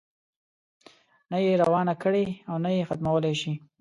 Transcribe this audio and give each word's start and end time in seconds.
نه 1.31 1.37
یې 1.45 1.51
روانه 1.63 1.93
کړې 2.03 2.25
او 2.49 2.55
نه 2.63 2.69
یې 2.75 2.87
ختمولای 2.89 3.35
شي. 3.41 3.53